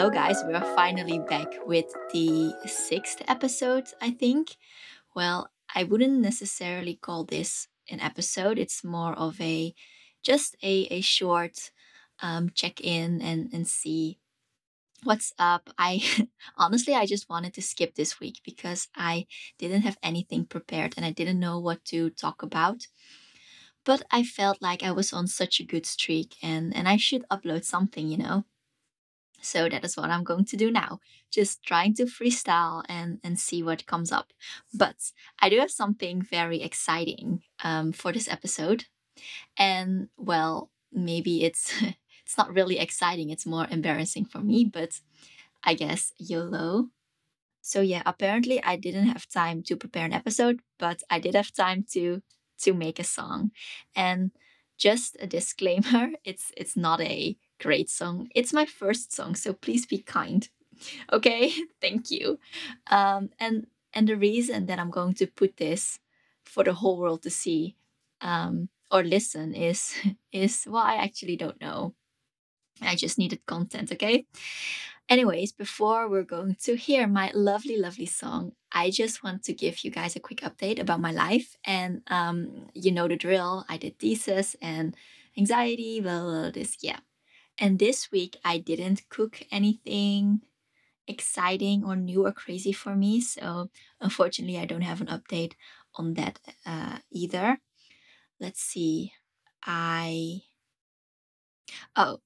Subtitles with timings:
[0.00, 0.42] Hello, guys.
[0.46, 4.56] We are finally back with the sixth episode, I think.
[5.14, 9.74] Well, I wouldn't necessarily call this an episode, it's more of a
[10.22, 11.70] just a, a short
[12.22, 14.18] um, check in and, and see
[15.04, 15.68] what's up.
[15.76, 16.02] I
[16.56, 19.26] honestly, I just wanted to skip this week because I
[19.58, 22.86] didn't have anything prepared and I didn't know what to talk about.
[23.84, 27.28] But I felt like I was on such a good streak and, and I should
[27.30, 28.46] upload something, you know.
[29.40, 31.00] So that is what I'm going to do now.
[31.30, 34.32] Just trying to freestyle and, and see what comes up.
[34.72, 38.84] But I do have something very exciting um, for this episode.
[39.56, 41.72] And well, maybe it's
[42.24, 45.00] it's not really exciting, it's more embarrassing for me, but
[45.64, 46.88] I guess YOLO.
[47.62, 51.52] So yeah, apparently I didn't have time to prepare an episode, but I did have
[51.52, 52.22] time to
[52.62, 53.50] to make a song.
[53.94, 54.30] And
[54.78, 58.28] just a disclaimer, it's it's not a great song.
[58.34, 60.48] It's my first song, so please be kind.
[61.12, 62.38] Okay, thank you.
[62.90, 65.98] Um, and and the reason that I'm going to put this
[66.42, 67.76] for the whole world to see
[68.22, 69.94] um, or listen is
[70.32, 71.94] is well, I actually don't know.
[72.80, 74.26] I just needed content, okay?
[75.08, 79.84] Anyways, before we're going to hear my lovely, lovely song, I just want to give
[79.84, 81.56] you guys a quick update about my life.
[81.64, 83.64] And um, you know the drill.
[83.68, 84.96] I did thesis and
[85.36, 87.00] anxiety, blah, blah, blah, this, yeah.
[87.60, 90.42] And this week, I didn't cook anything
[91.08, 93.20] exciting or new or crazy for me.
[93.20, 95.54] So, unfortunately, I don't have an update
[95.96, 97.60] on that uh, either.
[98.40, 99.12] Let's see.
[99.64, 100.42] I.
[101.96, 102.18] Oh,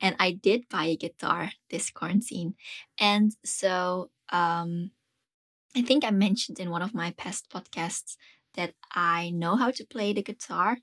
[0.00, 2.54] and I did buy a guitar this quarantine.
[2.98, 4.90] And so, um,
[5.76, 8.16] I think I mentioned in one of my past podcasts
[8.54, 10.78] that I know how to play the guitar,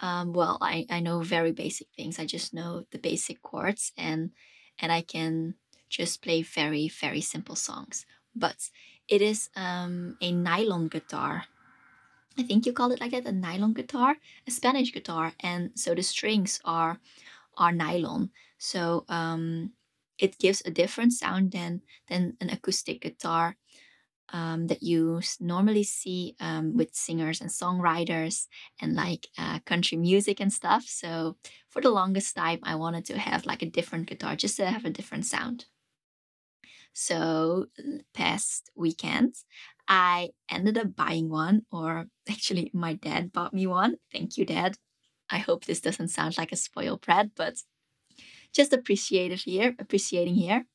[0.00, 2.18] um, well, I, I know very basic things.
[2.18, 4.32] I just know the basic chords and
[4.78, 5.54] and I can
[5.88, 8.06] just play very, very simple songs.
[8.34, 8.70] But
[9.08, 11.46] it is um, a nylon guitar.
[12.38, 14.16] I think you call it like that, a nylon guitar,
[14.46, 15.34] a Spanish guitar.
[15.40, 17.00] And so the strings are
[17.56, 18.30] are nylon.
[18.58, 19.74] So um,
[20.18, 23.56] it gives a different sound than than an acoustic guitar
[24.32, 28.46] um, that you normally see um, with singers and songwriters
[28.80, 30.84] and like uh, country music and stuff.
[30.86, 31.36] So
[31.68, 34.84] for the longest time, I wanted to have like a different guitar just to have
[34.84, 35.66] a different sound.
[36.92, 37.66] So
[38.14, 39.34] past weekend,
[39.86, 43.96] I ended up buying one, or actually, my dad bought me one.
[44.12, 44.76] Thank you, Dad.
[45.30, 47.58] I hope this doesn't sound like a spoiled brat, but
[48.52, 50.66] just appreciated here, appreciating here.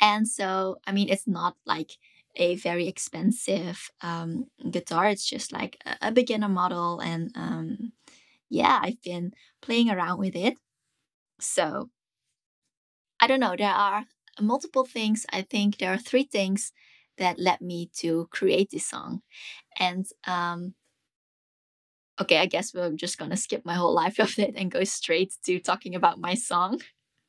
[0.00, 1.92] And so, I mean, it's not like
[2.36, 5.08] a very expensive um, guitar.
[5.08, 7.00] It's just like a, a beginner model.
[7.00, 7.92] And um,
[8.48, 9.32] yeah, I've been
[9.62, 10.54] playing around with it.
[11.40, 11.90] So
[13.20, 13.56] I don't know.
[13.56, 14.04] There are
[14.40, 15.26] multiple things.
[15.32, 16.72] I think there are three things
[17.18, 19.22] that led me to create this song.
[19.78, 20.74] And um,
[22.20, 25.34] okay, I guess we're just gonna skip my whole life of it and go straight
[25.44, 26.80] to talking about my song.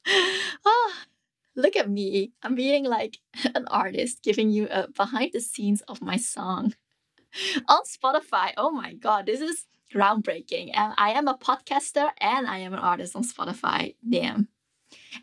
[0.08, 0.94] oh,
[1.58, 2.32] look at me.
[2.44, 3.18] I'm being like
[3.56, 6.76] an artist, giving you a behind the scenes of my song
[7.68, 8.54] on Spotify.
[8.56, 10.72] Oh my God, this is groundbreaking.
[10.74, 13.96] And I am a podcaster and I am an artist on Spotify.
[14.08, 14.48] Damn.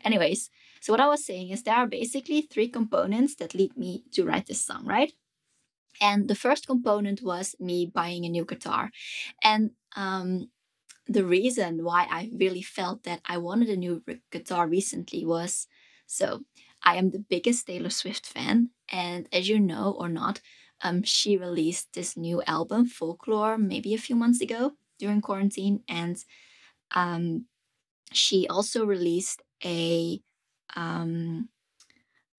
[0.03, 0.49] Anyways,
[0.81, 4.25] so what I was saying is there are basically three components that lead me to
[4.25, 5.13] write this song, right?
[6.01, 8.91] And the first component was me buying a new guitar.
[9.43, 10.49] And um,
[11.07, 15.67] the reason why I really felt that I wanted a new guitar recently was
[16.05, 16.41] so
[16.83, 20.41] I am the biggest Taylor Swift fan, and as you know or not,
[20.83, 26.23] um, she released this new album, Folklore, maybe a few months ago during quarantine, and
[26.95, 27.45] um,
[28.11, 30.21] she also released a
[30.75, 31.49] um,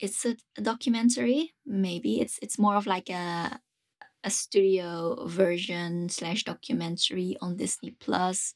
[0.00, 1.54] it's a, documentary.
[1.64, 3.60] Maybe it's it's more of like a
[4.24, 8.54] a studio version slash documentary on Disney Plus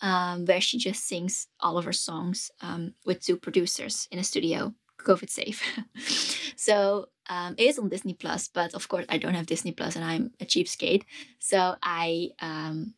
[0.00, 4.24] um, where she just sings all of her songs um, with two producers in a
[4.24, 5.62] studio, COVID safe.
[6.56, 9.96] so um, it is on Disney Plus, but of course I don't have Disney Plus
[9.96, 11.04] and I'm a cheapskate.
[11.38, 12.94] So I um,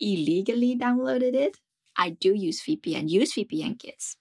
[0.00, 1.58] illegally downloaded it.
[1.96, 3.08] I do use VPN.
[3.08, 4.16] Use VPN, kids,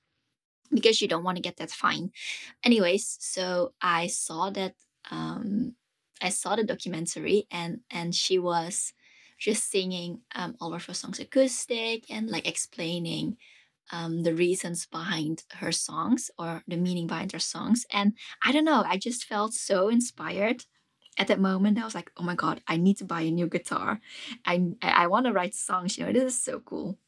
[0.69, 2.11] because you don't want to get that fine.
[2.63, 4.75] Anyways, so I saw that
[5.09, 5.75] um,
[6.21, 8.93] I saw the documentary and and she was
[9.41, 13.37] just singing um, all of her songs acoustic and like explaining
[13.91, 17.85] um, the reasons behind her songs or the meaning behind her songs.
[17.91, 18.13] And
[18.45, 20.65] I don't know, I just felt so inspired
[21.17, 21.79] at that moment.
[21.79, 23.99] I was like, oh my God, I need to buy a new guitar.
[24.45, 26.99] I, I want to write songs, you know, this is so cool.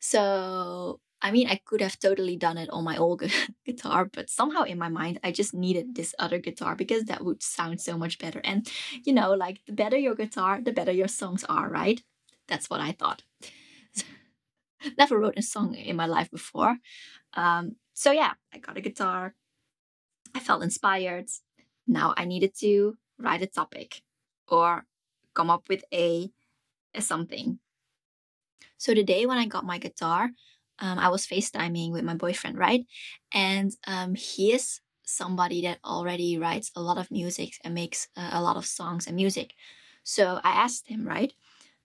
[0.00, 3.22] So I mean, I could have totally done it on my old
[3.66, 7.42] guitar, but somehow in my mind, I just needed this other guitar because that would
[7.42, 8.40] sound so much better.
[8.44, 8.70] And,
[9.04, 12.00] you know, like the better your guitar, the better your songs are, right?
[12.46, 13.22] That's what I thought.
[14.98, 16.76] Never wrote a song in my life before.
[17.34, 19.34] Um, so, yeah, I got a guitar.
[20.34, 21.28] I felt inspired.
[21.86, 24.02] Now I needed to write a topic
[24.46, 24.84] or
[25.34, 26.30] come up with a,
[26.94, 27.58] a something.
[28.76, 30.30] So the day when I got my guitar,
[30.80, 32.86] um, I was FaceTiming with my boyfriend, right?
[33.32, 38.30] And um, he is somebody that already writes a lot of music and makes uh,
[38.32, 39.54] a lot of songs and music.
[40.04, 41.32] So I asked him, right?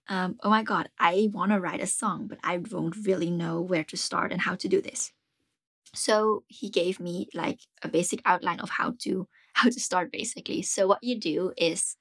[0.08, 3.60] Um, oh my God, I want to write a song, but I don't really know
[3.60, 5.12] where to start and how to do this.
[5.94, 10.62] So he gave me like a basic outline of how to how to start basically.
[10.62, 11.96] So what you do is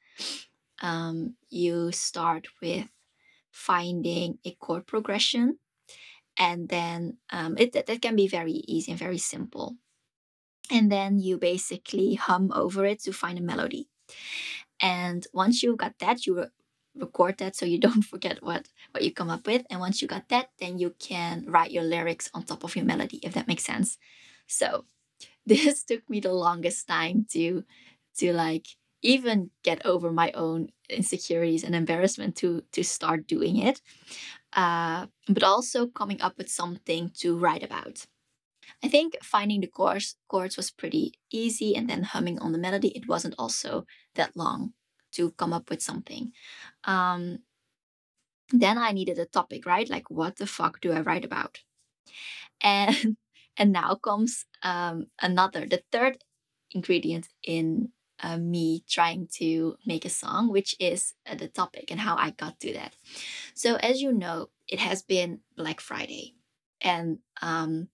[0.81, 2.87] um, you start with
[3.51, 5.59] finding a chord progression
[6.37, 9.75] and then um, it that, can be very easy and very simple.
[10.71, 13.89] And then you basically hum over it to find a melody.
[14.81, 16.47] And once you got that you re-
[16.95, 19.65] record that so you don't forget what what you come up with.
[19.69, 22.85] And once you got that then you can write your lyrics on top of your
[22.85, 23.97] melody if that makes sense.
[24.47, 24.85] So
[25.45, 27.63] this took me the longest time to
[28.17, 28.67] to like
[29.01, 33.81] even get over my own insecurities and embarrassment to to start doing it
[34.55, 38.05] uh, but also coming up with something to write about.
[38.83, 42.89] I think finding the chords chords was pretty easy and then humming on the melody
[42.89, 43.85] it wasn't also
[44.15, 44.73] that long
[45.13, 46.31] to come up with something.
[46.85, 47.39] Um,
[48.51, 49.89] then i needed a topic right?
[49.89, 51.59] Like what the fuck do i write about?
[52.61, 53.17] And
[53.57, 56.23] and now comes um, another the third
[56.71, 57.89] ingredient in
[58.23, 62.31] uh, me trying to make a song, which is uh, the topic and how I
[62.31, 62.95] got to that.
[63.53, 66.35] So, as you know, it has been Black Friday.
[66.81, 67.89] And um,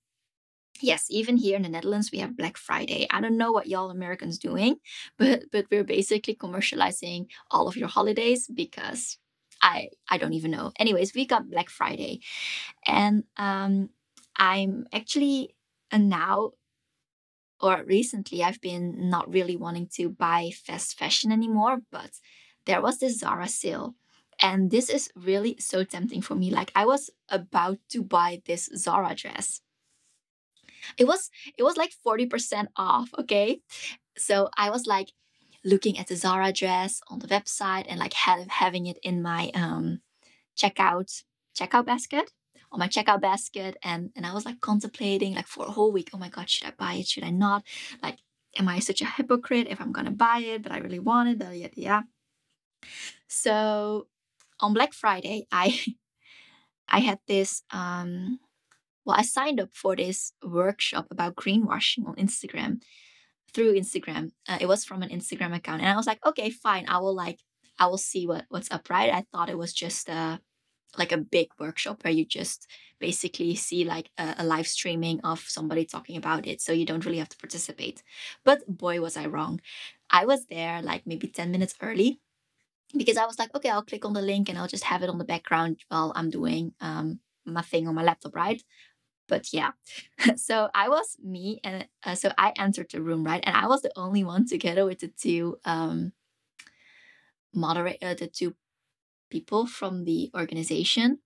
[0.81, 3.07] yes, even here in the Netherlands, we have Black Friday.
[3.11, 4.77] I don't know what y'all Americans doing,
[5.17, 9.17] but but we're basically commercializing all of your holidays because
[9.61, 10.71] I I don't even know.
[10.79, 12.21] Anyways, we got Black Friday,
[12.87, 13.89] and um,
[14.37, 15.55] I'm actually
[15.91, 16.51] and now
[17.61, 22.11] or recently I've been not really wanting to buy fast fashion anymore, but
[22.65, 23.95] there was this Zara sale.
[24.41, 26.49] And this is really so tempting for me.
[26.49, 29.61] Like I was about to buy this Zara dress.
[30.97, 33.61] It was it was like 40% off, okay?
[34.17, 35.11] So I was like
[35.65, 39.51] looking at the Zara dress on the website and like have, having it in my
[39.53, 40.01] um
[40.57, 41.23] checkout
[41.57, 42.31] checkout basket
[42.71, 46.09] on my checkout basket and and I was like contemplating like for a whole week,
[46.13, 47.07] oh my god, should I buy it?
[47.07, 47.63] Should I not?
[48.03, 48.19] Like,
[48.57, 51.55] am I such a hypocrite if I'm gonna buy it, but I really want it?
[51.55, 52.01] Yeah, yeah.
[53.27, 54.07] So
[54.59, 55.79] on Black Friday, I
[56.87, 58.39] I had this um
[59.05, 62.81] well, I signed up for this workshop about greenwashing on Instagram
[63.53, 64.31] through Instagram.
[64.47, 66.85] Uh, it was from an Instagram account, and I was like, okay, fine.
[66.87, 67.39] I will like,
[67.79, 68.89] I will see what what's up.
[68.89, 69.11] Right?
[69.11, 70.39] I thought it was just a
[70.97, 72.67] like a big workshop where you just
[72.99, 77.05] basically see like a, a, live streaming of somebody talking about it so you don't
[77.05, 78.03] really have to participate.
[78.43, 79.61] But boy was i wrong.
[80.09, 82.19] I was there like maybe 10 minutes early
[82.97, 85.09] because i was like okay i'll click on the link and i'll just have it
[85.09, 88.63] on the background while i'm doing um, my thing on my laptop right?
[89.27, 89.71] But yeah.
[90.35, 93.43] So i was me and uh, so i entered the room right?
[93.45, 96.13] And i was the only one together with the two um
[97.53, 98.55] moderate uh, the two
[99.29, 101.19] people from the organization.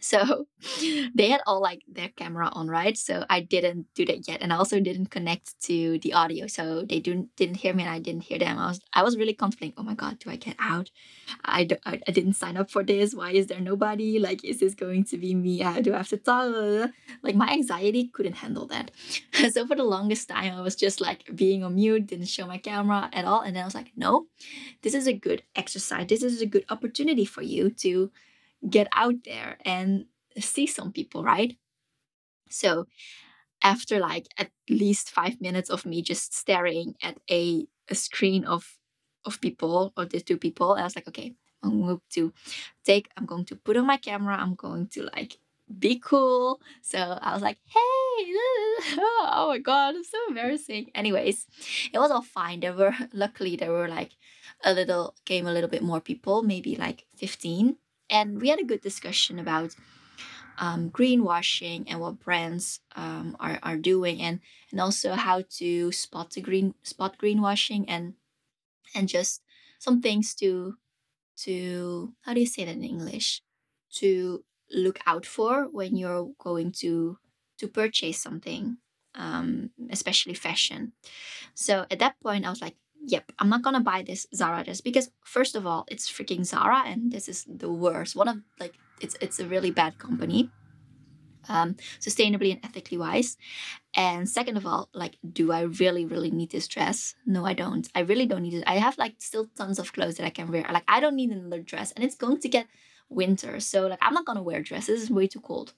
[0.00, 0.46] So
[1.14, 2.96] they had all like their camera on, right?
[2.96, 6.82] So I didn't do that yet, and I also didn't connect to the audio, so
[6.82, 8.58] they didn't didn't hear me, and I didn't hear them.
[8.58, 9.74] I was I was really contemplating.
[9.78, 10.90] Oh my god, do I get out?
[11.44, 13.14] I, do, I, I didn't sign up for this.
[13.14, 14.18] Why is there nobody?
[14.18, 15.58] Like, is this going to be me?
[15.60, 16.90] How do I have to talk?
[17.22, 18.90] Like my anxiety couldn't handle that.
[19.52, 22.58] so for the longest time, I was just like being on mute, didn't show my
[22.58, 24.26] camera at all, and then I was like, no,
[24.82, 26.06] this is a good exercise.
[26.08, 28.10] This is a good opportunity for you to
[28.68, 30.06] get out there and
[30.38, 31.56] see some people, right?
[32.48, 32.86] So
[33.62, 38.78] after like at least five minutes of me just staring at a, a screen of
[39.24, 42.32] of people or the two people, I was like, okay, I'm going to
[42.84, 45.38] take, I'm going to put on my camera, I'm going to like
[45.78, 46.60] be cool.
[46.82, 47.78] So I was like, hey,
[48.98, 50.90] oh my god, it's so embarrassing.
[50.94, 51.46] Anyways,
[51.92, 52.60] it was all fine.
[52.60, 54.12] There were luckily there were like
[54.62, 57.76] a little came a little bit more people, maybe like 15
[58.10, 59.74] and we had a good discussion about
[60.58, 66.30] um, greenwashing and what brands um, are, are doing and and also how to spot
[66.32, 68.14] the green spot greenwashing and
[68.94, 69.42] and just
[69.78, 70.76] some things to
[71.36, 73.42] to how do you say that in english
[73.90, 77.18] to look out for when you're going to
[77.58, 78.78] to purchase something,
[79.14, 80.92] um, especially fashion.
[81.54, 84.80] So at that point, I was like, yep, I'm not gonna buy this Zara dress
[84.80, 88.16] because first of all, it's freaking Zara and this is the worst.
[88.16, 90.50] One of like it's it's a really bad company.
[91.46, 93.36] Um, sustainably and ethically wise.
[93.94, 97.14] And second of all, like, do I really, really need this dress?
[97.26, 97.86] No, I don't.
[97.94, 98.64] I really don't need it.
[98.66, 100.64] I have like still tons of clothes that I can wear.
[100.72, 102.66] Like, I don't need another dress, and it's going to get
[103.10, 103.60] winter.
[103.60, 105.02] So like, I'm not gonna wear dresses.
[105.02, 105.74] It's way too cold.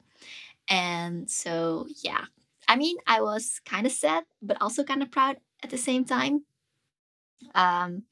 [0.68, 2.26] And so yeah,
[2.68, 6.04] I mean, I was kind of sad, but also kind of proud at the same
[6.04, 6.44] time
[7.54, 8.04] um,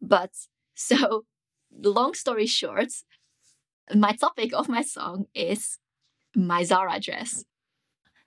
[0.00, 0.30] but
[0.74, 1.24] so,
[1.72, 2.92] long story short,
[3.94, 5.78] my topic of my song is
[6.34, 7.44] my Zara dress.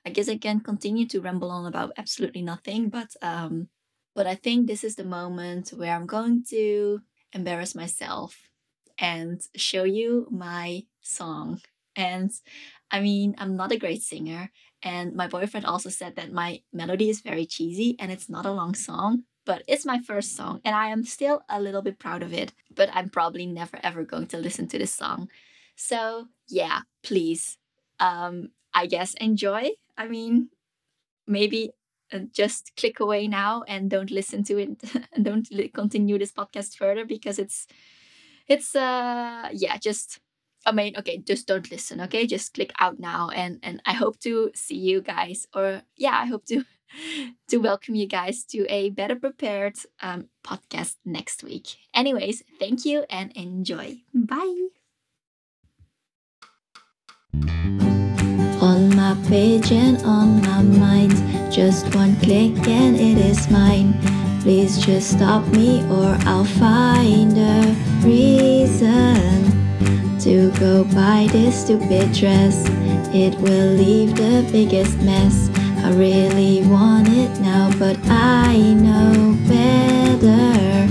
[0.05, 3.69] I guess I can continue to ramble on about absolutely nothing, but um,
[4.15, 8.49] but I think this is the moment where I'm going to embarrass myself
[8.99, 11.61] and show you my song.
[11.95, 12.31] And
[12.91, 14.51] I mean, I'm not a great singer,
[14.83, 18.51] and my boyfriend also said that my melody is very cheesy and it's not a
[18.51, 22.23] long song but it's my first song and I am still a little bit proud
[22.23, 25.29] of it, but I'm probably never ever going to listen to this song.
[25.75, 27.57] So, yeah, please
[27.99, 29.71] um I guess enjoy.
[29.97, 30.49] I mean,
[31.27, 31.71] maybe
[32.11, 34.81] uh, just click away now and don't listen to it
[35.13, 37.67] and don't continue this podcast further because it's
[38.47, 40.19] it's uh yeah, just
[40.65, 42.25] I mean, okay, just don't listen, okay?
[42.25, 46.25] Just click out now and and I hope to see you guys or yeah, I
[46.25, 46.63] hope to
[47.49, 51.75] to welcome you guys to a better prepared um, podcast next week.
[51.93, 53.97] Anyways, thank you and enjoy.
[54.13, 54.67] Bye.
[58.61, 63.93] On my page and on my mind, just one click and it is mine.
[64.41, 69.52] Please just stop me or I'll find a reason
[70.23, 72.63] to go buy this stupid dress.
[73.13, 75.49] It will leave the biggest mess.
[75.83, 80.87] I really want it now, but I know better.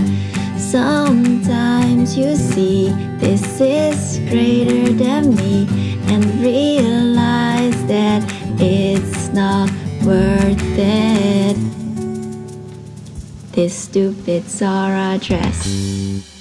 [0.59, 5.67] Sometimes you see this is greater than me
[6.09, 8.23] and realize that
[8.61, 9.71] it's not
[10.05, 11.57] worth it.
[13.53, 16.32] This stupid Zara dress.